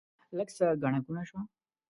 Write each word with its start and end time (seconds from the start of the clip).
لږ 0.37 0.49
څه 0.57 0.65
ګڼه 0.81 0.99
ګوڼه 1.05 1.23
شوه. 1.29 1.41